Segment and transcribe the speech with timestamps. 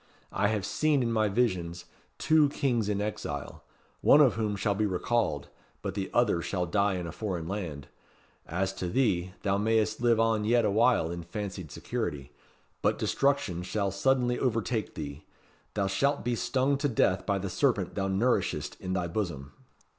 [0.31, 1.85] I have seen in my visions
[2.17, 3.63] two Kings in exile:
[4.01, 5.49] one of whom shall be recalled,
[5.83, 7.87] but the other shall die in a foreign land.
[8.47, 12.31] As to thee, thou mayst live on yet awhile in fancied security.
[12.81, 15.23] But destruction shall suddenly overtake thee.
[15.75, 19.53] Thou shalt be stung to death by the serpent thou nourishest in thy bosom."